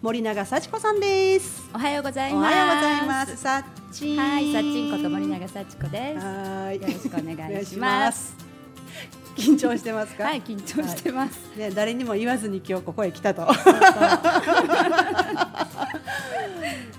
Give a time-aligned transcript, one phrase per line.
[0.00, 2.54] 森永幸子さんですおはようございおます。
[2.54, 6.24] はようございますさっちんはい、さっちんこと森永幸子です。
[6.24, 8.36] はいよろしくお願いします
[9.36, 10.24] 緊張してますか？
[10.24, 11.38] はい、緊張してます。
[11.56, 13.46] ね、誰にも言わずに今日ここへ来たと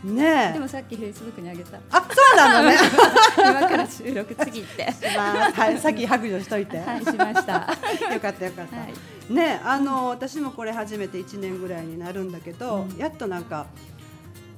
[0.03, 1.77] ねえでもさっきフェイスブックにあげた。
[1.91, 2.75] あそうなのね
[3.37, 4.93] 今から収録次って。
[5.15, 7.53] まあはい、さっき白状しといて、はい、しました。
[7.59, 8.93] はよかったよかった、い。
[9.29, 12.97] ねあの私もこれ初めて1年ぐらいになるんだけど、うん。
[12.97, 13.67] やっとなんか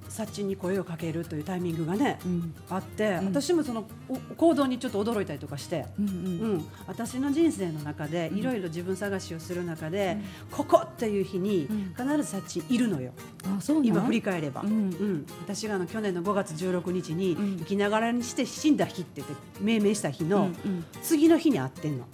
[0.10, 3.26] サッチンに声をかけるというタイミングがね、うん、あって、うん。
[3.28, 6.10] 私もそのお行動にちょっと驚いたりとかして、うん、う。
[6.10, 6.58] うん。
[6.58, 8.38] ん、私の人生の中でうん。
[8.38, 10.18] いろいろ自分探しをする中で、
[10.52, 11.94] ここっていう日にうん。
[11.98, 13.14] 必ずサッチンいるのよ。
[13.84, 14.90] 今振り返れば、ううん。
[14.90, 17.58] ん私があの去年の5月16日にうん。
[17.60, 19.24] 生きながらにして死んだ日って
[19.62, 20.86] 命名した日うん、のうん。
[21.02, 22.06] 次の日に会ってんの、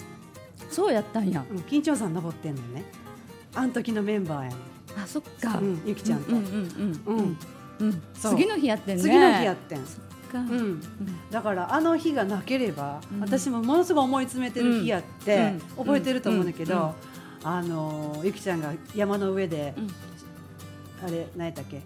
[0.70, 1.46] そうやったんや。
[1.50, 2.84] うん、緊張山登ってんのね。
[3.56, 4.56] あん時のメンバーやね
[4.98, 5.58] あ、そっか。
[5.60, 6.32] うんゆきちゃんと。
[6.32, 6.38] うん、
[7.08, 7.38] うん、
[7.80, 9.04] うん、次の日やってんね。
[9.04, 10.40] 次の日やってん、そっか。
[10.40, 10.72] ううん。
[10.74, 10.82] ん、
[11.32, 13.20] だからあの日がなければ、うん。
[13.20, 15.86] 私もものすごい思い詰めてる日やって、うん。
[15.86, 16.96] 覚えてると思うんだけど、
[17.44, 19.88] あのゆきちゃんが山の上で、うん。
[21.08, 21.82] あれ何やったっけ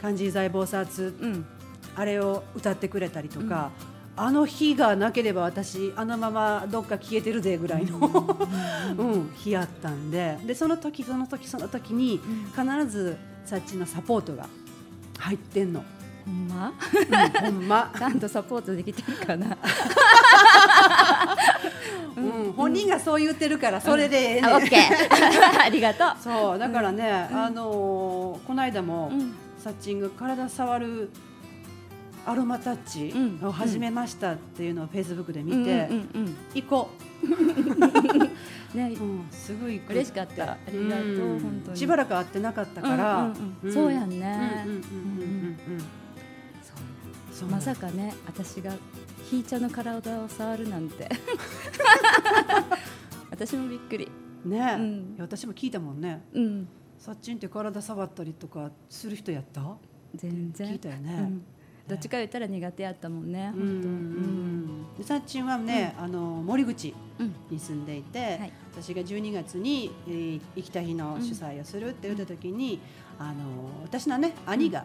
[0.00, 1.44] 漢字財宝殺うん。
[1.94, 3.70] あれを歌ってくれたりとか、
[4.14, 7.98] あの日がなければ私あのままどっか消えてるでぐらいの、
[8.98, 9.32] うん。
[9.34, 12.20] 日やったんででその時その時その時に
[12.54, 14.48] 必ずサッチのサポートが
[15.18, 15.82] 入ってんの、
[16.26, 16.72] ほんま？
[16.72, 17.92] うん、ほんま。
[17.96, 19.56] ちゃんとサポートできてるかな？
[22.14, 24.82] うん、本人がそう言ってるからそれでええねオッケー。
[25.64, 26.08] ありがとう。
[26.22, 27.38] そうだからね、うん。
[27.38, 29.34] あのーこの間も、うん。
[29.58, 31.08] サッチング体触る
[32.24, 33.48] アロマタッチうん。
[33.48, 36.36] を始めましたっていうのをフェイスブックで見て、うんうん。
[36.54, 36.90] 行こ
[37.22, 37.26] う。
[37.26, 37.30] ん、
[38.78, 38.94] ね。
[38.96, 40.52] う、うん、すぐ行く嬉しかった。
[40.52, 41.40] ありがとう、うん。
[41.40, 41.76] 本当に。
[41.76, 43.32] しばらく会ってなかったから、
[43.72, 44.64] そうやんね、
[47.32, 48.72] そそううまさかね私が
[49.28, 51.08] ひーちゃんの体を触るなんて。
[53.30, 54.08] 私もびっくり。
[54.44, 54.76] ね、
[55.18, 56.22] 私も聞いたもんね。
[56.32, 56.68] うん。
[56.98, 59.76] サッチンって体触ったりとかする人やった？
[60.14, 60.72] 全然。
[60.72, 61.42] 聞いたよね、うん
[61.88, 63.60] どっちか言ったら苦手やったもんねうん。
[63.60, 63.88] 本当。
[63.88, 64.96] うん。
[64.98, 67.34] でサッチンはね、あの森口うん。
[67.50, 68.52] に住んでいて、はい。
[68.72, 72.80] 私が12月に、えー行きた日の主催をするって言った時に、
[73.18, 73.32] あの
[73.82, 74.84] 私のね兄が、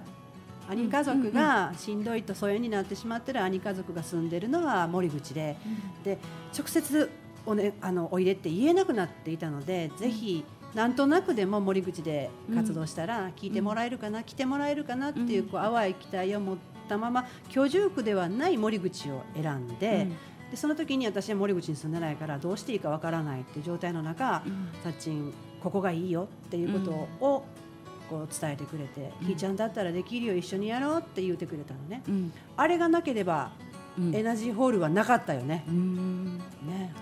[0.69, 5.55] 兄家族がしんどいと疎遠になってしまってる兄家族が住んでるのは森口で
[6.03, 6.17] で
[6.57, 7.09] 直接
[7.45, 10.43] お,、ね、あのおいでって言えなくなっていたので、ぜひ
[10.75, 16.57] なんとなくでも森口で活動したら聞いてもらえるかな、来てもらえるかなっていう,、こう淡い期待を持っ
[16.87, 20.07] たまま居住区ではない森口を選んで。
[20.51, 24.69] でその時に私は森口に住んでないからどうしていいかわからないっていう状態の中、うん。
[24.81, 27.45] サッチンここがいいよっていうことを
[28.09, 29.27] こう伝えてくれて、うん。
[29.27, 32.31] ひーちゃんだったらできるよ一緒にやろうって言ってくれたのね、うん。
[32.55, 33.51] あれがなければ、
[33.99, 34.15] うん。
[34.15, 36.37] エナジーホールはなかったよね、うん。
[36.65, 36.93] ね。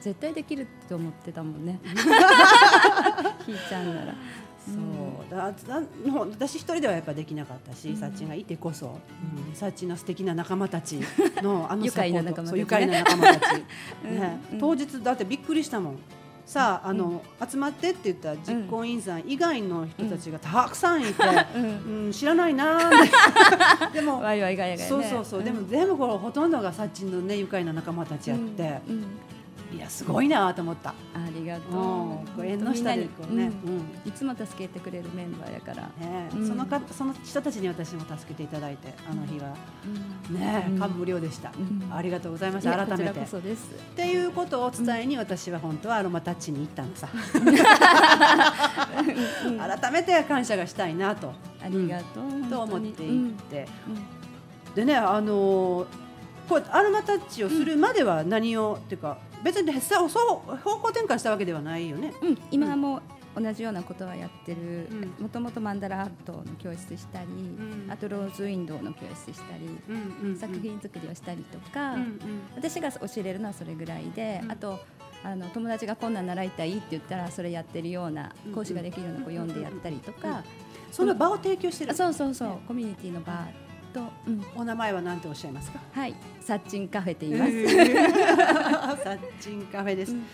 [0.00, 1.80] 絶対できるって思ってたもんね。
[3.46, 4.14] ひーちゃんなら
[4.74, 5.30] そう。
[5.30, 5.82] だだ
[6.30, 7.96] 私一人ではやっぱできなかったし、うん。
[7.96, 8.98] サッチンがいてこそ、
[9.48, 11.00] うん、サッチンの素敵な仲間たち
[11.42, 12.12] のあの 愉サポート。
[12.12, 12.50] 快な仲間たちね。
[12.50, 13.52] そう愉快な仲間たち、
[14.04, 14.40] ね。
[14.52, 15.98] うん当日だってびっくりしたもん。
[16.44, 21.22] さああの、集まってって言ったら実行委員さん以外の人たちがたくさんいて、
[21.54, 22.04] うん。
[22.06, 22.90] うん、知らないな
[23.92, 24.88] でもわいわいがやがやね。
[24.88, 29.04] そうそうそう、でも全部これほとんどがサッチンのね愉快な仲間たちやって、うんうん
[29.70, 30.90] いやすごいなと思った。
[30.90, 30.94] あ
[31.34, 32.44] りがとう。
[32.44, 33.52] 縁の下でこうね、
[34.06, 35.90] いつも助けてくれるメンバーやから、
[36.46, 39.54] そのかその人たちに私も助けていただいてあの日は。
[40.30, 40.78] ねうん。
[40.78, 41.94] 感無量でした、うん。
[41.94, 43.20] ありがとうございました改めて。
[43.20, 43.24] っ
[43.96, 47.08] ていうことを伝えに私は本当はアロマタッチに行ったのさ。
[49.78, 51.32] 改めて感謝がしたいなと。
[51.62, 53.68] ありがとう、と思っていって、
[54.68, 54.74] うん。
[54.74, 56.08] でねあのー
[56.48, 62.12] こうアロマタッチをするまでは何を、っていうか別にさそう方向転換したわけではないよね。
[62.22, 63.00] うんうん今も
[63.36, 64.88] 同じようなことはやってる。
[64.90, 65.22] うん。
[65.22, 67.86] もともとマンダラアートの教室したり、ん。
[67.88, 69.92] あとローズウィンドウの教室したり、う
[70.26, 72.18] んうん作品作りをしたりとか、うんうん。
[72.56, 74.50] 私が教えれるのはそれぐらいで、うん。
[74.50, 74.80] あと
[75.22, 80.42] あの友達がこんなん習いたいって言ったらそれやってるようなうん講師ができるような子読んでやったりとか、
[80.90, 81.92] その場を提供してる。
[81.92, 82.58] あそうそうそう。
[82.66, 83.46] コミュニティの場
[83.92, 85.78] と、うん、お名前は何ておっしゃいますか？
[85.92, 86.14] はい。
[86.40, 87.52] サッチンカフェって言います。
[89.08, 90.12] サッチンカフェです。
[90.12, 90.24] うん。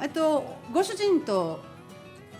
[0.00, 1.60] あとご主人と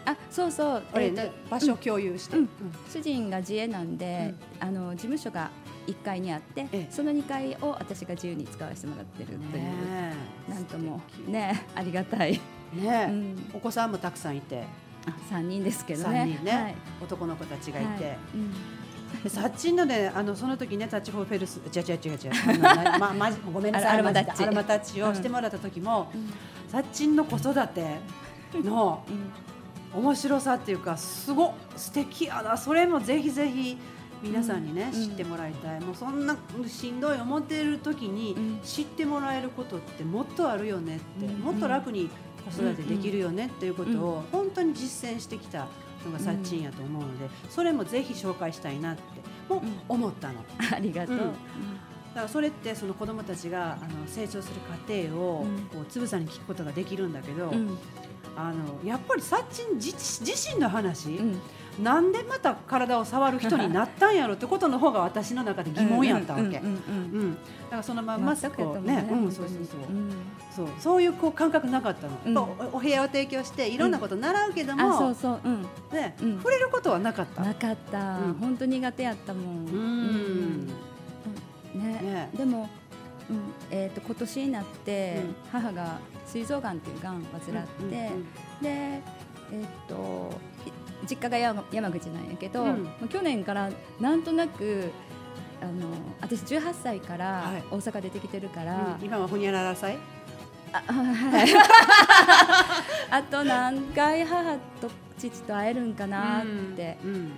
[0.04, 2.48] あそうそう、えー場所を共有して、うん。
[2.90, 5.50] 主人が自営なんで、あの事務所が
[5.86, 6.88] 1階にあって、ええ。
[6.90, 10.14] その2階を私が自由に使わせてもらってるという、ね
[10.48, 10.50] え。
[10.52, 12.40] なんともねありがたい、ね
[12.82, 13.50] え、うん。
[13.54, 14.64] お子さんもたくさんいて。
[15.28, 16.38] 三人ですけどね。
[16.44, 16.74] ね、はい。
[17.02, 18.18] 男の子たちがいて、はい。
[18.34, 18.54] うん
[19.22, 22.60] でサッチンのねあのその時ねタッチフォーフェルス違う違う違う違う。
[22.98, 24.44] ままごめんなさいアルマタッチ。
[24.44, 25.02] アルマタッチ。
[25.02, 26.10] をしてもらった時も、
[26.68, 27.96] サッチンの子育て
[28.54, 29.04] の
[29.94, 32.56] 面白さっていうかすご素敵やな。
[32.56, 33.76] それもぜひぜひ
[34.22, 35.08] 皆さんにね、うん。
[35.08, 35.80] 知ってもらいたい。
[35.80, 36.36] もうそんな
[36.66, 38.60] しんどい思ってる時にうん。
[38.62, 41.40] 知ってもらえることってもっとあるよねって、うん。
[41.40, 42.08] もっと楽に
[42.44, 45.66] 子育てできるよねっていうことを本当に実践してきた
[46.06, 49.02] のがサッチンやと思うので、それもぜひ紹介したいなって
[49.48, 50.44] も思ったの。
[50.74, 51.16] ありがとう。
[51.16, 51.20] うん。
[51.20, 51.32] だか
[52.22, 55.60] らそれってその子どもたちがあの成長する過程をうん。
[55.66, 57.78] こうつぶさに聞くことができるんだけど、うん。
[58.36, 61.40] あのやっぱりサッチン自自身の話、うん
[61.80, 66.56] なんでまた体を触る人になったんやろってことの方が私の中で疑問やったわけ。
[66.56, 66.62] だか
[67.70, 68.96] らそのまんまこうね。
[68.96, 69.78] ね、うん、そうそうそう、
[70.54, 72.54] そう、そういうこう感覚なかったの。
[72.72, 75.40] おお部屋を提供していろんなこと習うけども、あそうそう。
[75.44, 75.62] うん。
[75.92, 76.36] ね、うん。
[76.38, 77.42] 触れることはなかった。
[77.42, 78.18] なかった。
[78.18, 78.34] うん。
[78.34, 79.66] 本当苦手やったもん。
[79.66, 80.68] うん。
[81.74, 81.82] うん。
[81.82, 82.00] ね。
[82.02, 82.30] ね。
[82.36, 82.68] でも
[83.30, 83.38] うん。
[83.70, 85.34] えっと今年になってうん。
[85.50, 88.10] 母が膵臓がんっていうがんを患って
[88.60, 89.00] で
[89.52, 90.30] えっと
[90.66, 90.72] い
[91.08, 92.88] 実家が山山口なんやけど、うん。
[93.08, 93.70] 去年から
[94.00, 94.90] なんとなく
[95.60, 95.88] あの
[96.20, 97.64] 私18歳からはい。
[97.70, 99.04] 大阪出てきてるから、うん。
[99.04, 99.98] 今はほにゃらら祭？
[100.72, 101.48] あはい。
[103.10, 106.46] あと何回母と父と会えるんかなっ
[106.76, 107.32] てうん。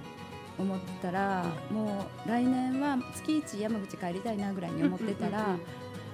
[0.57, 5.61] 思ったら、もう来年は月一山口帰りたいなぐらいに思ってたら、うんうんうん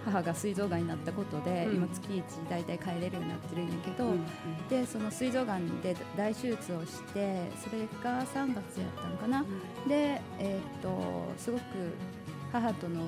[0.04, 1.76] 母が膵臓がんになったことで、うん。
[1.76, 4.26] 今月一大体帰れるようになってるんやけど、うんうん。
[4.68, 9.44] でその膵臓がんで大手術をしてそれが3月やったのかな、
[9.86, 11.62] で、えーっとすごく
[12.52, 13.02] 母との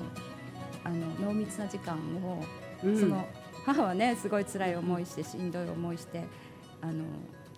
[0.84, 2.44] あの濃密な時間を、
[2.84, 2.98] うん。
[2.98, 3.26] その
[3.64, 6.24] 母はねすごい辛い思いしてしんどい思いして
[6.80, 7.04] あの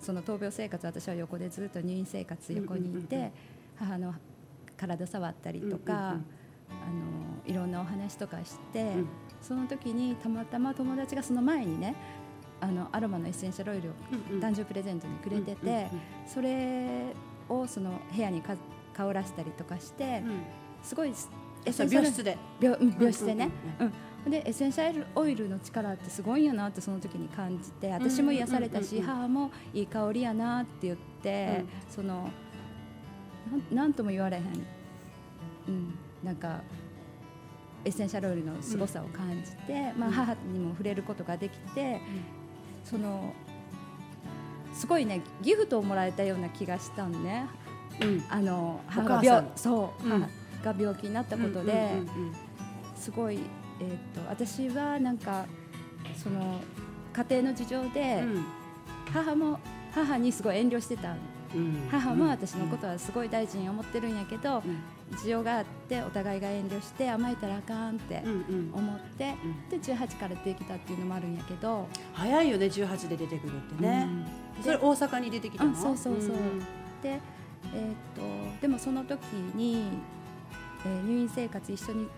[0.00, 3.32] その闘病生活私は横でずっと入院生活横にいて、うんうんうん
[3.76, 4.14] 母の
[4.76, 6.26] 体触ったりとか、うんうんうん
[6.70, 9.08] あのいろんなお話とかして、うん。
[9.40, 11.94] その時にたまたま友達がその前にね
[12.61, 13.93] あのアロマのエッセンシャルオイルを
[14.31, 14.43] うんうん。
[14.43, 15.88] 誕生日プレゼントにくれてて、うんうんうん。
[16.26, 17.14] それ
[17.49, 18.56] をその部屋にか
[18.94, 20.43] 香らしたりとかして、うん。
[20.82, 21.28] すごいエッそ
[21.70, 22.38] うセンシャル病室で。
[22.61, 23.50] 病室でね、
[23.81, 23.93] うん
[24.25, 24.31] うん。
[24.31, 29.11] でエッセンシャルオイルの力ってすごいんやなってその時に感じて私も癒されたし、うんうんうん。
[29.11, 32.31] うん母もいい香りやなって言って、その
[33.50, 34.44] なんなんとも言われへん、
[35.69, 36.62] うん、なんか
[37.85, 42.00] エッセンシャルオイルの凄さを感じて、まあ、うん母にも触れることができて、
[42.82, 43.32] その
[44.73, 47.47] すごいねギフトをもらえたような気がしたんね。
[48.00, 48.25] うん。
[48.29, 50.21] あの母が病そう、うん。
[50.62, 52.35] 母が病気になったことで、うんうんうん
[52.97, 53.38] すごい、
[53.81, 55.44] えー、と私はなんか
[56.17, 56.59] その
[57.12, 58.44] 家庭の事情で、うん。
[59.12, 59.61] 母も
[59.93, 61.19] 母にすごい遠慮してたうん
[61.90, 64.82] 母も私のことはすごい大事に思ってるんやけど、うん。
[65.16, 68.22] 事情があってお互いが遠慮して甘えたらあかんって
[68.72, 69.68] 思って、うん。
[69.68, 74.08] で18から出てきたっていうのもあるんやけど、早いよね18で出てくるってね。
[74.58, 74.62] うん。
[74.62, 75.70] それ大阪に出てきたの？
[75.70, 76.30] うんそうそうそう。
[77.02, 77.20] で、
[77.74, 79.22] えー、とでもその時
[79.54, 79.88] に、
[80.84, 82.08] えー入院生活一緒に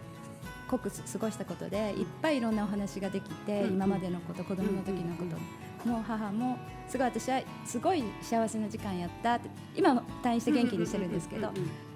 [0.68, 5.36] 濃く過ごしたことでいっぱいいろんなお話ができて、うん今までのこと子供の時のこと
[5.84, 6.58] も母も
[6.88, 9.34] すごい私はすごい幸せな時間やった。
[9.34, 11.50] って今は退院して元気にしてるんですけど、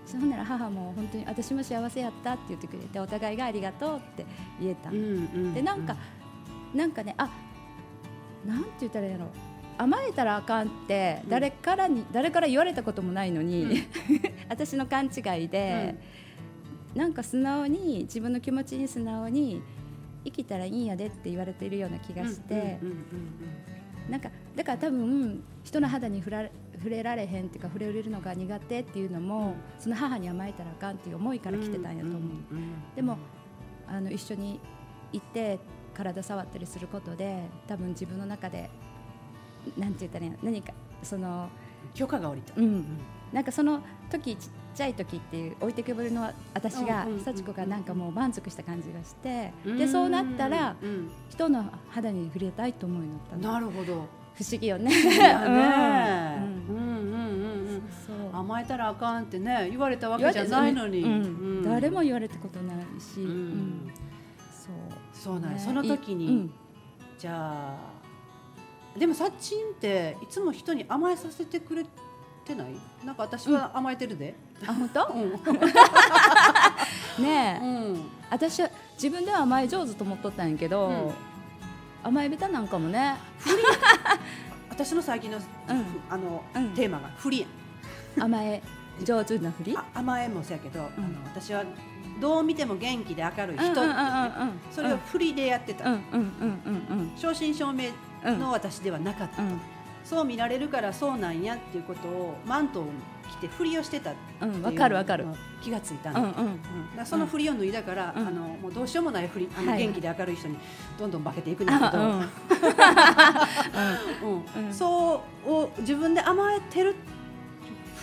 [0.06, 4.26] そんなら母も本当に私も幸せやったって言ってくれてお互いがありがとうって
[4.60, 4.90] 言えた、
[5.54, 5.96] でなんか、
[6.74, 7.30] なんかねあ
[8.44, 9.30] なんて言ったらいいんやろ
[9.78, 13.72] 甘えたらあかんって誰からに、誰から言われたこともないのに、うん。
[14.50, 15.94] 私の勘違いで、
[16.94, 19.62] なんか素直に自分の気持ちに素直に
[20.24, 22.78] 生きたらいいんやでって言われているような気がして、
[24.10, 32.20] なんかだから多分人の肌に触られ触れられへんっていうか触れるのが苦手っていうのも、その母に甘えたらあかんっていう思いから来てたんやと思う。
[32.20, 33.18] んんんでも
[33.86, 34.60] あの一緒に
[35.12, 35.58] 行って
[35.92, 38.70] 体触ったりすることで多分自分の中で
[39.76, 41.50] なんて言ったらいいの何かその
[41.94, 42.54] 許可が下りた。
[42.56, 42.84] うん。
[43.32, 44.36] なんかその時
[44.70, 49.78] ちっちゃい時っていう置いてけぼりの私が幸子がなんかもう満足した感じがしてうん。
[49.78, 53.52] でそうなったらうん人の肌に触れたいと思うようになったの。
[53.54, 54.06] なるほど。
[54.34, 54.90] 不思議よね。
[58.32, 61.62] 甘えたらあかんってね言われたわけじゃないのに。
[61.64, 63.14] 誰も言われたことないし、
[64.50, 64.74] そう
[65.12, 66.50] そうなんその時に
[67.18, 67.76] じゃ
[68.96, 71.84] あでもサッチンっていつも人に甘えさせてくれ
[72.44, 72.68] てない？
[73.04, 74.34] なんか私は甘えてるで
[74.66, 75.06] あ本当？
[75.06, 75.18] う
[77.20, 77.24] ん。
[77.24, 78.10] ねえ、うん。
[78.30, 81.12] 私は自分では甘え上手と思っとったんやけど、うん。
[82.02, 83.16] 甘え下手なんかもね。
[84.70, 85.38] 私 私の最近の,、
[86.08, 86.68] あのうん。
[86.70, 87.46] テーマが不利や。
[87.46, 88.62] ん甘え
[89.04, 90.88] 上手なふりあ甘えもそうやけど、あの
[91.24, 91.64] 私は
[92.20, 93.74] どう見ても元気で明るい人
[94.70, 97.90] それを振りでやってた、うんうんうんうん正真正銘
[98.24, 99.60] の私ではなかったと、うん
[100.10, 102.86] そう見られるからそうなんやっていうことをマントを
[103.30, 105.24] 着て振りをしてたっていううんわかるわかる。
[105.62, 106.32] 気がついたんだ、うんうん。
[106.98, 107.06] うん。
[107.06, 108.26] その振りを脱いだから、うん。
[108.26, 109.78] あのもうどうしようもない振りあのはい。
[109.78, 110.56] 元気で明るい人に
[110.98, 112.28] どんどん化けていくんだけど、あ
[114.56, 114.64] うん。
[114.66, 114.74] うん。
[114.74, 116.96] そうを自分で甘えてる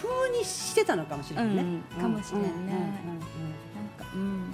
[0.01, 2.01] 風にしてたのかもしれないね、うん。
[2.01, 2.49] かもしれんね。
[2.53, 2.53] うん。
[2.53, 2.67] うん。
[2.69, 2.75] うん。
[2.75, 2.87] うん
[3.75, 4.21] なんかうん。
[4.21, 4.47] うん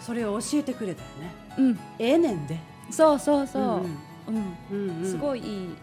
[0.00, 1.34] それを教えてくれたよね。
[1.58, 1.78] うん。
[1.98, 2.58] ええねんで。
[2.90, 3.62] そうそうそう。
[4.72, 5.04] うんうん。
[5.04, 5.76] すごいいい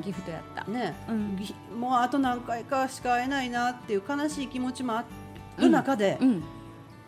[0.00, 0.70] ギフトやった。
[0.70, 0.94] ね。
[1.08, 1.36] うん。
[1.36, 5.04] ぎもうあと何回かしか会えないなっていう悲しい気持ちもあ
[5.58, 6.42] る中で、うん。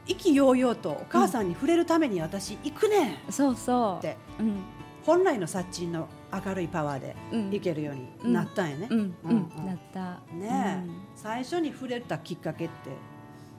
[0.07, 4.17] 意気揚々とお母さんに触れるために私行くねんそうそって。
[4.39, 4.57] ううん。
[5.05, 6.09] 本来の殺人の
[6.45, 7.55] 明るいパワーでうん。
[7.55, 8.99] いけるようになったんやね、うん。
[8.99, 9.67] ううんん。
[9.67, 10.21] なった。
[10.35, 12.91] ねえ、最初に触れたきっかけって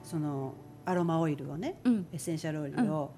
[0.02, 0.54] その
[0.84, 1.92] アロマオイルをねうん。
[1.92, 3.10] うんエッセンシャルオイルを親ま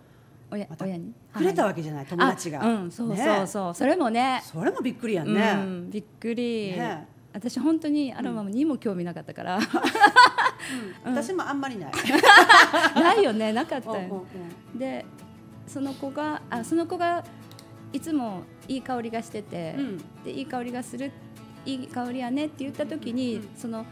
[0.51, 1.13] た親に？
[1.33, 3.75] くれたわわけじゃない、友達が、うんそうねそうそう。
[3.75, 4.43] それもね。
[4.45, 6.73] それもびっくりやんうね、んびっくり。
[6.73, 7.07] ね。
[7.33, 9.59] 私本当にアロマにも興味なかったから。
[11.05, 11.15] うん。
[11.15, 11.93] 私もあんまりない、
[12.95, 14.25] ないよねなかったよ。
[14.75, 15.05] で
[15.67, 17.25] その子があその子が
[17.93, 19.99] いつもいい香りがしてて、うん。
[20.25, 21.13] でいい香りがする
[21.65, 23.87] いい香りやねって言った時に、うんその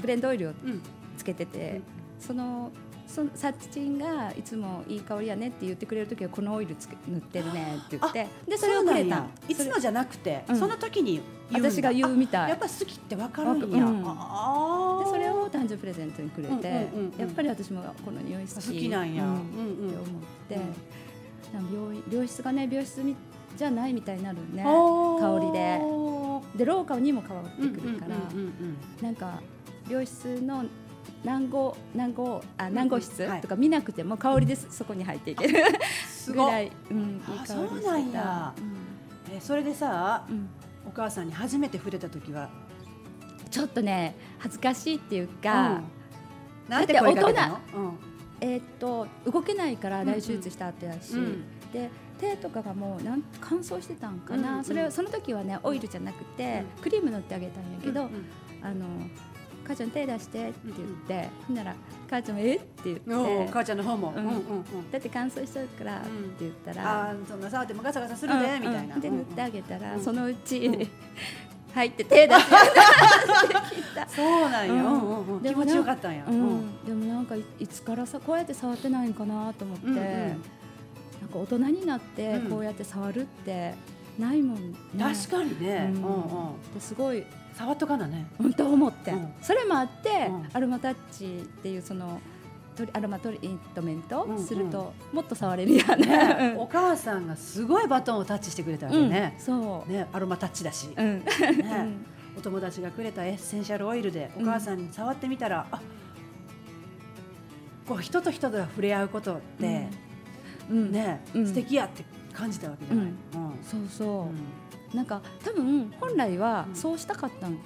[0.00, 0.82] ブレンドオイルをうん。
[1.16, 1.80] つけてて、
[2.20, 2.70] その
[3.08, 19.40] そのサッチンがいつもいい香りやねって言ってくれる時はこのオイルつけ塗ってるねって言ってでそれをくれたいつもじゃなくて、その時に言う私が言うみたいやっぱ好きってわかるんや、うんあでそれを誕生日プレゼントにくれて、うんうんうんやっぱり私もこの匂い好き好きなんや、ううんうんっ
[19.90, 20.06] て思っ
[20.48, 20.62] て、うん
[21.54, 23.16] なんか病院病室がね病室み
[23.56, 25.80] じゃないみたいになるね香りで
[26.56, 28.16] で廊下にも変わってくるから、
[29.00, 29.40] なんか
[29.88, 30.64] 病室の
[31.24, 35.62] 何号何号あ何号室、とか見なくても香りでそこに入っていける。
[36.06, 36.42] すご。
[36.42, 38.54] いぐらい、うん、いいあ香りそうなんや。
[39.32, 40.36] えそれでさうん。
[40.36, 40.48] うん
[40.86, 42.48] お母さんに初めて触れた時は、
[43.50, 45.84] ちょっとね恥ずかしいっていうか、うん。
[46.66, 47.54] なんて声かけたの？
[47.54, 47.60] だ
[48.40, 51.18] えーっと動けないから大手術した後やし、うん。
[51.18, 51.44] うん
[51.74, 54.64] で手とかがもうなん乾燥してたんかな、うんうん。
[54.64, 58.24] それをその時はねオイルじゃなくて、クリーム塗ってあげたんやけど、うんうん。
[58.62, 58.86] あの
[59.68, 61.74] 母ちゃん手出してって言って、ほんなら
[62.08, 62.56] 母ちゃんもえ？
[62.56, 64.24] って言って、母ちゃんの方も、うん。
[64.24, 66.08] うんうんうんだって乾燥しちゃうからって
[66.40, 70.02] 言ったら、あーそんな触ってもガサガサするで、うんみたいな、うんで塗ってあげたら、うん。
[70.02, 70.88] そのうち、うん
[71.74, 72.56] 入って手出して
[74.08, 74.80] そうなんや、うん。
[74.80, 75.42] うんうんうん。
[75.42, 79.98] でも気持ちよかったんや、でもなんかいいつからさこうやって触ってないんかなと思って、なん
[81.30, 82.50] か大人になってうん。
[82.50, 83.74] こうやって触るって
[84.18, 86.02] ないもんね、確かにね、うん。
[86.02, 86.74] うんうん。
[86.74, 87.22] ですごい
[87.58, 88.26] 触っとかなね。
[88.38, 89.32] 本当思って、うん。
[89.42, 90.48] それもあって、うん。
[90.52, 92.20] アロマタッチっていうその
[92.92, 94.46] アロマトリートメントうんうん。
[94.46, 101.18] すると、もっと触れるやねね お母さんがすごいバトンをタッチしてくれたわけうんね、そう、ねアロマタッチだし、うん。
[101.18, 102.06] ねうん。
[102.38, 105.80] お友達がくれたエッセンシャルオイルでお母さんに触ってみたら、あ
[107.88, 109.88] こう人と人とが触れ合うことって、
[110.70, 110.92] うん。
[110.92, 111.46] ね、うん。
[111.46, 113.10] 素敵やって感じたわけじゃない、うん。
[113.10, 113.64] うん。
[113.64, 114.28] そうそう、うん
[114.94, 116.74] なんか多分本来はうん。
[116.74, 117.58] そうしたかったんや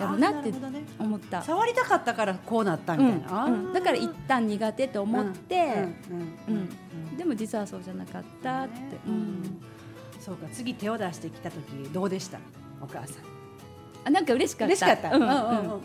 [0.00, 0.52] あろうなって
[0.98, 3.52] 思った、触りたかったからこうなったみたいな、あー。
[3.52, 5.72] うんだから一旦苦手と思って、うん。
[5.72, 6.56] うん。
[6.56, 6.68] うん。
[7.10, 7.16] うん。
[7.16, 8.80] でも実はそうじゃなかったって、ね。
[9.06, 9.60] ううんん。
[10.20, 10.46] そうか。
[10.52, 11.62] 次手を出してきた時
[11.92, 12.38] どうでした？
[12.80, 13.37] お母さん
[14.08, 14.74] あなんか嬉しかった。
[14.74, 15.82] 嬉しかった、うんうんうん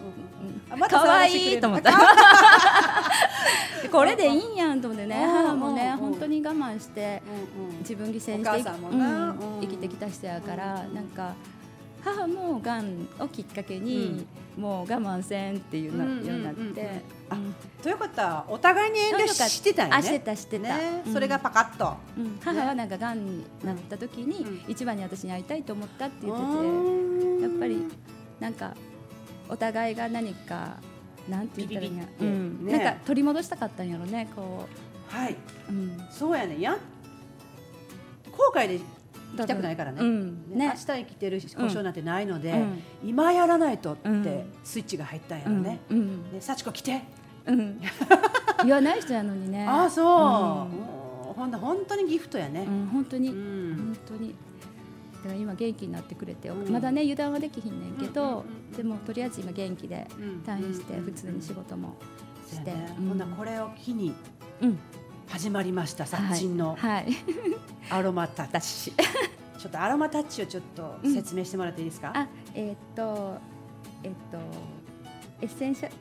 [0.89, 1.91] 可愛いと思った。
[3.91, 5.23] これでいいんやんと思ってね。
[5.23, 7.21] うん母もね本当に我慢して
[7.81, 8.71] 自分犠牲にして
[9.61, 10.95] 生きてきた人やからうん。
[10.95, 11.35] なんか
[12.03, 14.25] 母もがんをきっかけに
[14.57, 17.01] もう我慢せんっていうようになって。
[17.29, 19.99] あうんとよかったお互いに遠慮してたんやね。
[19.99, 20.69] あしてたしてた。
[21.11, 21.97] それがパカッと。
[22.17, 22.39] うん。
[22.43, 24.71] 母はなんかがんになった時にうん。
[24.71, 27.85] 一番に私に会いたいと思ったって言っててっぱり
[28.39, 28.73] なんか
[29.49, 30.77] お互いが何か
[31.29, 32.65] なんて言ったらいいんや、うん。
[32.65, 32.77] ね。
[32.77, 34.67] なんか取り戻したかったんやろねこ
[35.07, 35.37] はい、う、
[35.69, 36.77] うん、そうやねや。
[38.31, 38.79] 後悔で
[39.37, 40.27] 行きたくないからね,、うん。
[40.27, 40.35] ね。
[40.49, 42.83] 明ね日生きてる保証なんてないので、うん。
[43.03, 44.23] 今やらないとっうん。
[44.23, 45.97] てスイッチが入ったんやろね、うん。
[45.97, 46.33] うん。
[46.33, 47.01] ね幸子来て、
[47.45, 47.79] うん、
[48.63, 49.65] 言わない人やのにね。
[49.65, 51.33] ああそう、うん。
[51.33, 53.75] ほんと本当にギフトやね、うん、本当に、うん。
[53.77, 54.35] 本当に
[55.23, 56.71] だから今元気になってくれて、うん。
[56.71, 58.43] まだね油断はできひんねんけど、
[58.75, 60.43] でもとりあえず今元気でうん。
[60.45, 61.95] 退院して普通に仕事も
[62.47, 63.17] して、ほん。
[63.17, 64.13] ならこれを機に
[64.61, 64.79] うん。
[65.27, 67.07] 始まりました殺人のはい、
[67.89, 68.91] アロマタッチ、
[69.57, 73.39] ちょっとアロマタッチをちょっと説明してもらっていいですか、あえーっと
[74.03, 74.37] えーっと
[75.41, 75.95] エッセンシャル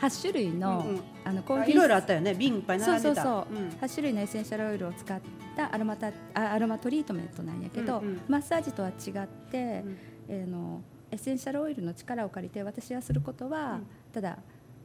[0.00, 0.84] 8種類の,、
[1.24, 2.34] あのコーヒーあいろいろあったよね。
[2.34, 3.02] 瓶いっぱい並んでた。
[3.02, 3.68] そうそうそう、ん。
[3.80, 5.20] 8種類のエッセンシャルオイルを使っ
[5.56, 8.20] たアロマタあアロマトリートメントなんやけど、うんうん。
[8.28, 9.98] マッサージとは違って、うん。
[10.28, 13.86] えーのエッセンシャルオイルの力を借りて私がすることは、うん。
[14.12, 14.38] ただ、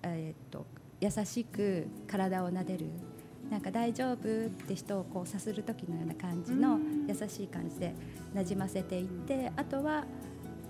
[0.04, 0.66] えーっと
[1.02, 2.88] 優しく体を撫でる
[3.50, 7.08] なんか大丈夫って人をこうさする時のような感じのうん。
[7.08, 7.94] 優しい感じで
[8.34, 10.04] なじませていってあとは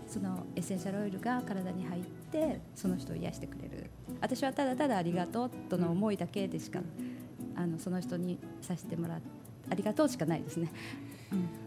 [0.07, 2.18] そのエッセンシャルオイルが体に入って
[2.79, 3.89] その人を癒してくれる。
[4.21, 6.79] 私はただただありがとうとの思いだけでしか
[7.55, 9.21] あのその人にさせてもらっ
[9.71, 10.71] ありがとうしかないですね。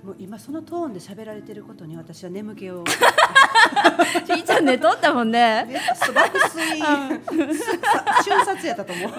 [0.02, 2.82] もう今そのトーンで喋られてることに私は眠気を。
[4.26, 5.64] ひーちゃん寝とったもんね。
[5.66, 5.80] ね
[6.12, 6.80] 爆睡
[8.24, 9.10] 瞬殺やったと思う。
[9.10, 9.12] い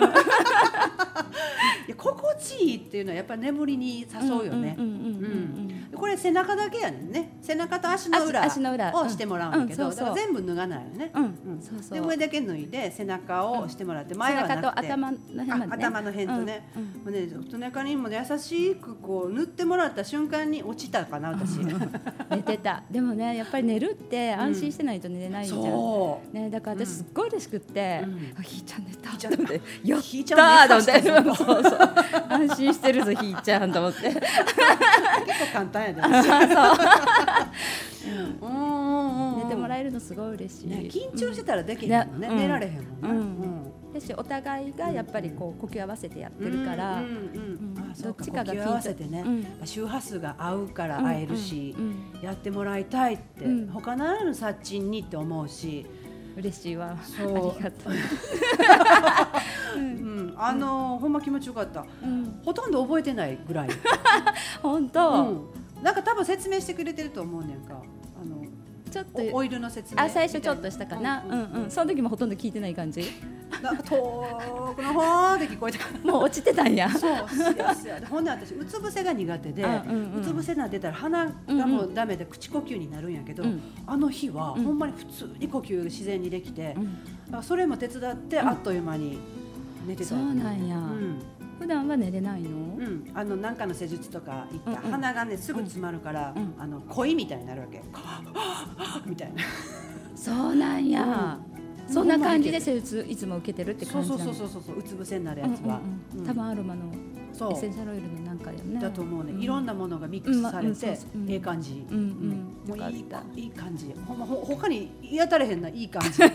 [1.89, 4.07] や心地いいっていうのはやっぱり眠りに誘
[4.43, 4.75] うよね。
[4.77, 5.57] うんうんうんうん。
[5.57, 5.62] うん
[5.95, 7.38] これ背中だけやねんね。
[7.41, 8.93] 背中と足の裏足足の裏。
[8.93, 10.07] をしてもらうんだけど、うんうんそう。
[10.07, 11.23] そう全部脱がないよね、うん。
[11.23, 11.62] うん。
[11.62, 12.00] そうそう。
[12.01, 14.88] で上だけ脱いで背中をしてもらって、前背はなくて。
[14.88, 16.69] 頭の辺まで、ね、あ頭の辺とね。
[17.05, 17.13] うん。
[17.13, 21.57] ね背中にもね優しくこう塗ってもらった瞬間に落ちたかな私。
[21.57, 22.83] 寝てた。
[22.89, 25.59] でもねやっぱり寝るって安心してないと寝れないじゃん、
[26.31, 28.33] ね、だから私すっごい嬉しくって、うん。
[28.38, 29.12] あひーちゃん寝た。
[29.12, 32.33] ひーちゃんと思ってやったと寝思って。
[32.33, 34.13] 安心してるぞひーちゃんと思って。
[34.13, 36.03] 結構簡単やで、う。
[38.11, 38.37] ん。
[38.41, 43.93] うんうん寝てもらえるのすごい嬉しい、ね、緊張してたらできへんもんね、ね寝られへんもんね、うん。
[43.93, 47.11] だしお互いがやっぱりこう呼吸合わせてやってるから、うんうん
[47.77, 47.91] うん。
[47.91, 48.23] あそうか。
[48.23, 49.45] どっちかが呼吸合わせてね、うん。
[49.65, 51.85] 周波数が合うから会えるし、うん。
[52.15, 52.21] うん。
[52.21, 53.67] やってもらいたいって、うん。
[53.67, 55.85] 他ならぬ殺人にって思うし、
[56.35, 56.97] 嬉しいわ。
[57.03, 57.51] そう。
[57.51, 57.93] ありがとう、
[59.77, 61.85] うん、あのーほんま気持ちよかった。
[62.03, 63.69] うん、ほとんど覚えてないぐらい、
[64.61, 65.41] 本当、うん、
[65.83, 67.81] なんか多分説明してくれてると思うねんか。
[68.19, 68.45] あの
[68.89, 70.01] ちょっとおオイルの説明。
[70.01, 71.71] あ最初ちょっとしたかな、うんんううんうん。
[71.71, 73.11] その時もほとんど聞いてない感じ。
[73.61, 76.89] なんか遠くの方で聞こえたもう落ちてたんや。
[76.89, 77.11] そう
[78.09, 80.22] ほんで私うつ伏せが苦手で、うんうんうん。
[80.22, 81.31] うつ伏せなってたら鼻が
[81.67, 83.61] もうダメで口呼吸になるんやけど、うん。
[83.85, 84.63] あの日はうん。
[84.63, 86.75] ほんまに普通に呼吸自然にできて、
[87.31, 87.43] うん。
[87.43, 88.48] それも手伝ってうん。
[88.48, 89.19] あっという間に
[89.85, 90.09] 寝てた。
[90.09, 91.19] そうなんや、うん。
[91.59, 94.91] 普段は寝れないの、うん、あのなんかの施術とか行った、うんうん。
[94.91, 96.53] 鼻がねすぐ詰まるから、うん。
[96.57, 97.81] あの恋みたいになるわけ、
[99.05, 99.41] みたいな。
[100.15, 101.39] そうなんや、
[101.87, 101.93] うん。
[101.93, 104.39] そんな感じで施術いつも受けてるってそうそう感じなの？
[104.39, 105.74] そうそうそううつ伏せになるやつは、うんうん
[106.13, 106.19] うん。
[106.19, 106.25] うん。
[106.27, 107.01] 多分アロマのそう
[107.33, 108.79] エッセンシャルオイルのなんかよね。
[108.79, 109.41] だと思うね、ん。
[109.41, 111.19] いろんなものがミックスされうんて、うんそうそう。
[111.22, 112.77] うんええ感じ、うんうん。
[112.79, 113.05] もういい
[113.43, 113.93] いい感じ。
[114.05, 115.69] ほんまほ他に言い当たれへんな。
[115.69, 116.24] いい感じ、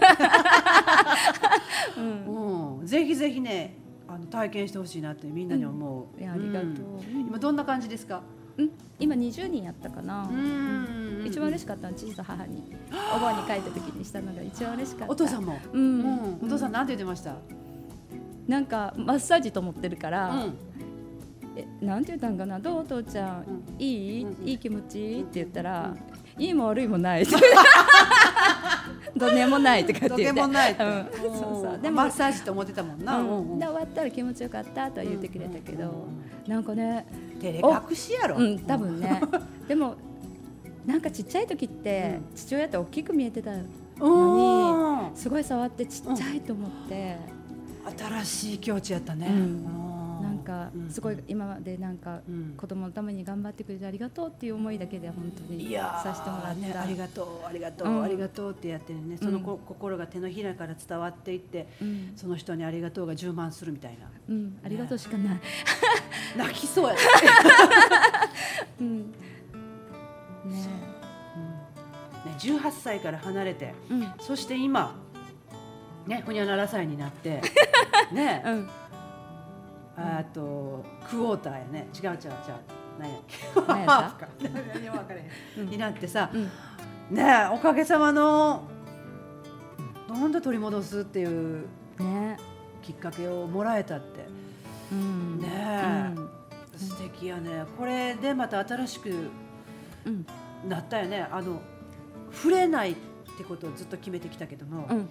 [1.97, 2.79] うん。
[2.81, 3.77] うん、ぜひぜひね
[4.09, 6.77] あの体験してほしいなってみんなに思う、いやありがとう、ん。
[7.29, 8.23] 今どんな感じですか？
[8.57, 8.71] うん。
[8.99, 11.25] 今20人やったかな、うん。
[11.27, 12.75] 一番嬉しかったのは父と母に
[13.15, 15.13] お盆に帰った時にしたのが一番嬉しかった。
[15.13, 17.37] お父さんも、うん、うん、お父さんうなんて言ってました、
[18.47, 20.41] なんかマッサージと思ってるから、うん。
[20.41, 20.51] え
[21.81, 22.59] なんて言ったんかな？
[22.59, 22.79] どう？
[22.81, 25.21] お父ちゃん、うんいい、うんいい気持ち？
[25.21, 25.95] って言ったら、
[26.39, 27.25] いいも悪いもない
[29.17, 30.35] どねもないとかってど言って。
[30.35, 30.89] けもないそう
[31.37, 31.81] そう。
[31.83, 33.19] でもマッサージって思ってたもんな、
[33.59, 36.07] で終わったら気持ちよかったとは言ってくれたけど、
[36.47, 37.07] なんかね
[37.41, 39.21] 照れ隠しやろ、うん多分ね。
[39.67, 39.95] でも
[40.87, 47.17] なんかちっちゃい時って、う父親って大きく見えてたうんすごい触ってちっちゃいと思って、
[47.99, 49.29] 新しい境地やったね、
[50.21, 52.55] なんかすごい今までなんかうん。
[52.57, 58.03] 子供のために頑張ってくれてありがとうっていう思いだけで本当にいやさせてもらった、ーね、ありがとうありがとう、うん。
[58.03, 62.13] ありがとうってやってるねそのこ、心が手のひらから伝わっていってうん。
[62.17, 64.11] その人にありがとうが充満するみたいな。
[64.29, 65.41] うん、ありがとうしかない、
[66.37, 66.95] 泣きそうや。
[66.95, 67.01] ね、
[68.81, 69.13] うん、ね。
[70.45, 70.53] うん。
[72.31, 74.13] ね18歳から離れてうん。
[74.21, 74.97] そして今
[76.07, 77.41] ねほにゃ7歳になって
[78.13, 78.43] ね。
[78.45, 78.69] うん
[80.01, 81.89] あとクォーターやね。
[81.95, 82.21] 違う違う違う。
[82.99, 83.37] 何やっけ。
[83.67, 83.87] 何やっ
[84.19, 84.29] た？
[84.75, 85.67] 何も分からへん、うん。
[85.71, 86.45] になってさうん。
[87.17, 88.63] ねえおかげさまの
[90.07, 91.67] どんどん取り戻すっていう
[91.99, 92.39] ね。
[92.83, 94.25] きっかけをもらえたって。
[94.93, 95.41] うん。
[95.41, 96.15] ねえ、
[96.77, 97.65] 素敵やね。
[97.77, 99.31] これでまた新しく
[100.07, 100.27] うん。
[100.69, 101.27] なったよね。
[101.31, 101.61] あの
[102.33, 102.97] 触れないっ
[103.37, 104.99] てことをずっと決めてきたけども、こうん。
[104.99, 105.07] の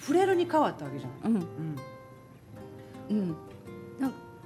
[0.00, 1.34] 触れるに変わったわけじゃん、うん。
[1.34, 1.76] うん、
[3.10, 3.36] うん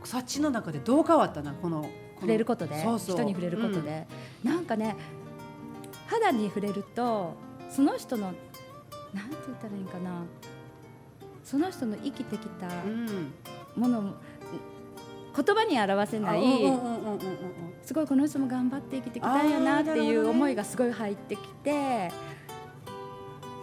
[0.04, 2.76] 察知の中でどう変わったなこの触れることで？
[2.76, 4.06] 人に触れることで、
[4.44, 4.96] なんかね
[6.06, 7.34] 肌に触れると
[7.70, 8.32] その人の
[9.12, 10.24] なんて言ったらいいんかな？
[11.44, 13.32] その人の生きてきたうん、うん
[13.74, 14.14] ものも
[15.34, 17.20] 言葉に表せない、うんうんうんうんうん。
[17.82, 22.12] すごいこの人も頑張って生きてきたんやなっていう思いがすごい入ってきて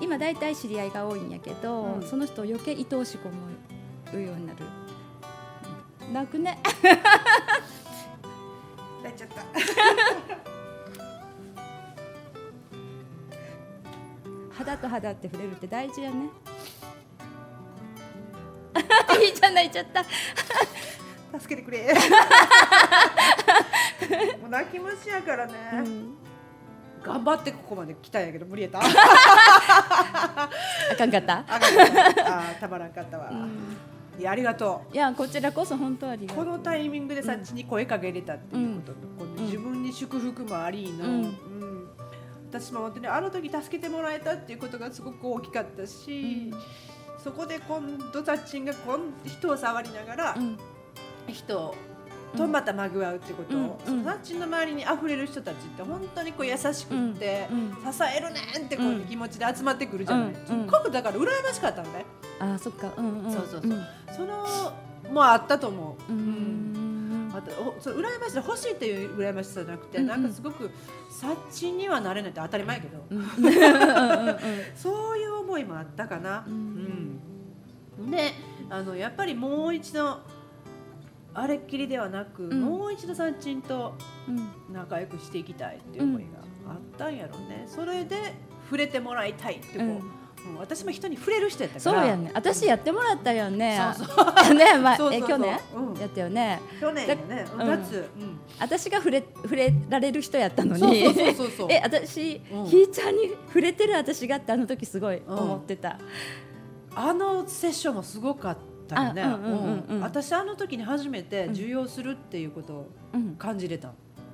[0.02, 2.02] 今大体知り合いが多いんやけど、うん。
[2.02, 3.38] その人を余計愛おしく思
[4.15, 4.60] うようになる
[6.11, 6.57] 泣くね。
[9.03, 9.43] 泣いちゃった。
[14.57, 16.29] 肌と肌って触れるって大事やね。
[19.23, 20.03] いいじゃん泣いちゃった。
[21.39, 21.93] 助けてくれ。
[24.41, 26.17] もう泣き虫やからね、うん。
[27.03, 28.79] 頑張ってここまで来たんやけど無理やった。
[28.79, 28.81] あ
[30.97, 31.67] かんかった、あかんか
[32.09, 32.39] った。
[32.39, 33.77] あーたまらんかったわ、うん
[34.19, 36.45] いやありがといやこちらこそ本当ありうがとう。
[36.45, 39.45] このタイミングでさっちに声かけれたっていうことと、このうん。
[39.45, 41.12] 自分に祝福もありの、うん。
[41.12, 41.89] うん。
[42.51, 46.51] 私も本当にあの時助けてもらえたっていうことがすごく大きかったし、
[47.23, 48.73] そこで今度さっちんが
[49.25, 50.58] 人を触りながら、うん。
[51.27, 51.75] 人を
[52.36, 54.10] とまたまぐわうってことを、うん。
[54.10, 57.71] っちんの周りに溢れる人たちって本当にこう優しくって、うん。
[57.93, 60.36] 支えるねんってこういう気持ちで集まってくるじゃない、うん。
[60.45, 62.05] すっごくだから羨ましかったのね
[62.39, 62.91] あそっか。
[62.97, 63.71] うんうんそうそうそう。
[63.71, 63.86] ん。
[64.15, 64.73] その
[65.12, 70.10] もあったと思う、うーんあとおそう羨ましさ欲しいっていう羨ましさじゃなくて、うんうん。
[70.10, 70.69] なんかすごく
[71.10, 73.28] さっちにはなれないって当たり前やけど、うん
[74.75, 76.43] そういう思いもあったかな。
[76.47, 76.54] うん
[77.99, 78.32] うんで
[78.69, 80.19] あのやっぱりもう一度
[81.34, 82.62] あれっきりではなく、ん。
[82.62, 83.95] もう一度さっちんと
[84.28, 84.73] うん。
[84.73, 86.39] 仲良くしていきたいっていう思いが
[86.71, 90.02] あったんやろうね、それで触れてもらいたいってこう、
[90.45, 92.32] うんうん私も人に触れる人やったかそうらやね。
[92.34, 93.80] 私やってもらったよね。
[93.95, 94.54] そうそう。
[94.54, 95.30] ねまあそうそうそう。
[95.30, 95.60] え去年？
[95.75, 95.99] うん。
[95.99, 96.62] やったよね。
[96.82, 97.45] 去年やね。
[97.58, 98.39] だ夏、うん。
[98.60, 101.06] 私が触れ触れられる人やったのに。
[101.06, 101.67] そうそうそうそう。
[101.71, 102.65] え私、うん。
[102.65, 105.97] ひーちゃんに触れてる私がってあの時すごい思ってた、
[106.93, 109.21] あのセッションもすごかったよね。
[109.23, 109.54] あうんうんうん
[109.89, 109.95] うん。
[109.95, 110.02] うん。
[110.02, 113.36] 私あの時に初めて受容するっていうことをうん。
[113.38, 113.93] 感じれた。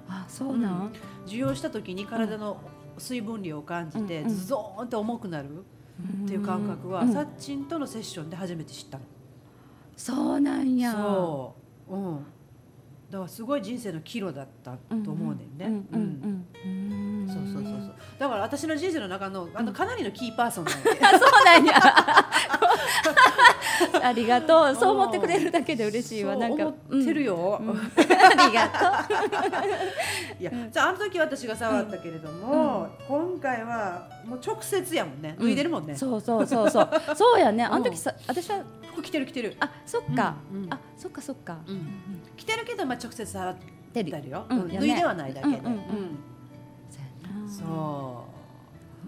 [0.10, 0.92] あそうなん、
[1.26, 2.58] 受容した時に体の
[2.98, 5.64] 水分量を感じて、うんうんズドーンって重くなる
[6.02, 9.04] っていう感覚は、うんサッチンとのセッションで初めて知ったの。
[9.96, 11.56] そうなんやそ
[11.90, 12.26] う、うん。
[13.10, 15.86] だからすごい人生の岐路だったと思うねんね。
[15.94, 17.96] うんそうそうそうそう。
[18.20, 20.90] だから私の人生の中のあのかなりのキーパーソンなんで。
[21.02, 21.74] あ そうなんや
[24.02, 24.76] ありがとう。
[24.76, 26.36] そう思ってくれるだけで嬉しいわ。
[26.36, 27.60] なんか思ってるよ。
[27.62, 27.70] うん。
[27.70, 29.16] う んありがと
[30.40, 35.36] いや、じゃああの時私が触ったけれども、今回はもう直接やもんね。
[35.40, 36.90] 脱いでるもんね、うそうそうそうそう。
[37.16, 37.64] そうやね。
[37.64, 40.74] あの時さ私は服着てる着てる、あそっか、うんうん。
[40.74, 41.88] あそっかそっか、うん。
[42.38, 44.12] 着てるけどまあ直接触ってる。
[44.30, 45.78] よ、脱いではないだけで、うんうんうん。
[45.78, 47.50] うん。
[47.50, 48.26] そそ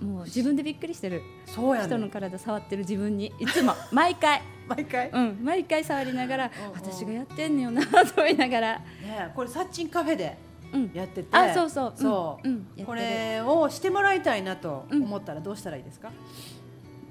[0.01, 0.05] う。
[0.05, 1.21] もう自分でびっくりしてる。
[1.45, 3.33] うそうや人のね体触ってる自分に。
[3.39, 3.73] いつも。
[3.91, 4.41] 毎回
[4.75, 6.73] 毎回、ねうん毎回触りながらうんうん。
[6.73, 8.81] 私がやってんねよなと思いながら。
[9.03, 10.37] えこれサッチンカフェで
[10.73, 10.91] うん。
[10.93, 11.93] やってて、あそうそう。
[11.95, 16.11] そう、うんこれをしてもらいたいなと思ったらどうしたらいいですか、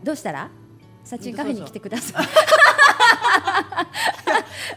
[0.05, 0.51] どうしたら？
[1.05, 2.27] サチンカフェに来てください。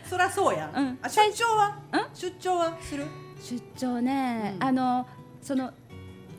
[0.10, 1.00] そりゃ そうや、うん。
[1.02, 1.78] あ出張は？
[2.14, 3.06] 出張はする？
[3.42, 4.64] 出張ね、うん。
[4.64, 5.08] あの
[5.42, 5.72] その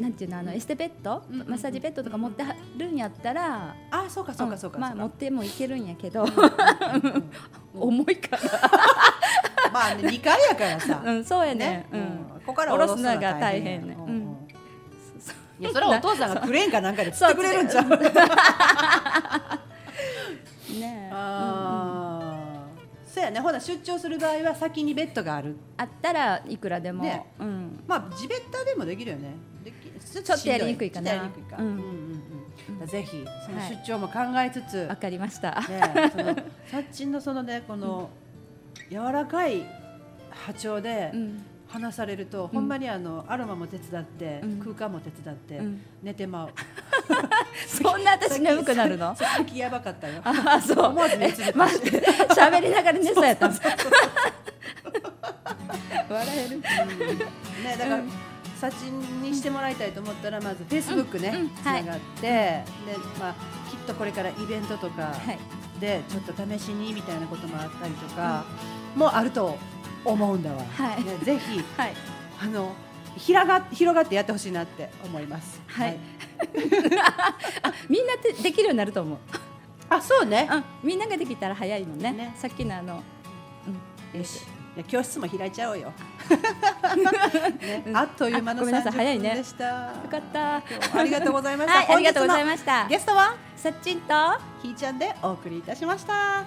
[0.00, 1.48] なんていうのあのエステベッド、うんうんうん。
[1.50, 7.30] マッサージベッドとか持ってはるんやったら、あそうかそうかそうか、んまあ持ってもいけるんやけど、うんうんうん
[7.78, 8.42] 重いから、
[9.72, 11.58] まあね2回やからさ、 うん、そうやね。
[11.58, 12.00] ね、うん、
[12.40, 13.94] ここから下ろすのが大変ね。
[13.98, 14.04] うん。
[14.04, 14.36] うん
[15.60, 17.90] いやそれはお父さんがクレーンかなんかで釣ってくれるんちゃう？
[17.90, 18.00] ね
[20.80, 21.10] え。
[21.12, 23.14] あー。
[23.14, 23.40] そうやね。
[23.40, 25.58] ほな出張する場合は先にベッドがある。
[25.76, 27.26] あったらいくらでも、ね。
[27.38, 31.10] うん、まあ地ベッタでもできるよねちょちょっとやりにくいかな。
[31.10, 31.66] ちょっとやりにくいか、うん。
[31.66, 32.86] うんうんうん。
[32.86, 33.70] ぜひそのはい。
[33.70, 35.60] 出張も考えつつ、わかりました。
[35.68, 36.34] ね、その
[36.70, 38.10] サッチンのそのねこの
[38.90, 39.64] 柔らかい
[40.30, 41.44] 波長でうん。
[41.72, 44.58] 話されると、ほんまにあのアロマも手伝って、うん。
[44.58, 45.80] 空間も手伝って、うん。
[46.02, 46.48] 寝てまう。
[47.64, 49.14] そんな私眠くなるの？
[49.14, 50.20] さっきやばかったよ。
[50.24, 50.86] あ、そう。
[50.86, 52.00] 思わず寝つぶえ待って、
[52.34, 53.46] 喋りながら寝そうやった。
[53.48, 53.54] の。
[56.10, 56.58] 笑える。
[56.58, 56.64] ね
[57.78, 58.02] だから、
[58.60, 62.64] サッチンにしてもらいたいと思ったらまずフェイスブックね、うんうんつながって、で
[63.18, 63.34] まあ
[63.70, 65.38] きっとこれからイベントとかはい。
[65.80, 68.44] でちょっと試しにみたいなこともあったりとか、
[68.94, 69.56] もあると
[70.04, 70.62] 思うんだわ。
[70.74, 71.94] はいねぜひはい。
[72.38, 72.74] あの
[73.16, 75.62] 広が広がってやってほしいなって思います。
[75.66, 75.96] はい
[77.62, 79.18] あ、みんなでできるようになると思う。
[79.88, 80.48] あ、そうね。
[80.50, 82.12] うん、みんなができたら早いもんね。
[82.12, 83.02] ねさっきのあの。
[84.14, 84.20] うん。
[84.20, 84.59] よし。
[84.76, 85.92] いや教室も開いちゃおうよ。
[87.92, 89.64] あっという間のあごめんなさい30早いね分でした。
[89.64, 89.70] よ
[90.10, 90.56] かった。
[90.56, 90.62] あ
[91.02, 91.78] りがとうございました。
[91.78, 92.46] はい、ありがとうございす。
[92.46, 92.86] ました。
[92.88, 94.14] ゲストはさっちんと。
[94.62, 96.30] ひーちゃんでお送りいたしました。